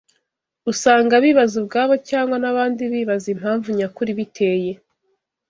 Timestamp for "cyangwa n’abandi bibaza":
2.09-3.27